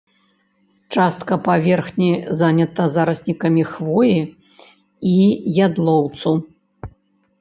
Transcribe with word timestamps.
Частка 0.95 1.33
паверхні 1.47 2.07
занята 2.41 2.87
зараснікамі 2.95 3.63
хвоі 3.75 4.17
і 5.15 5.15
ядлоўцу. 5.67 6.31